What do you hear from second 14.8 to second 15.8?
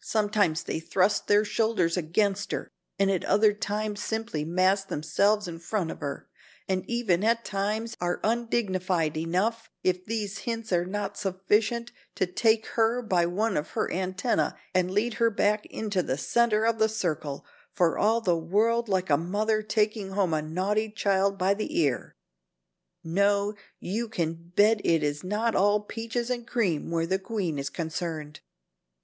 lead her back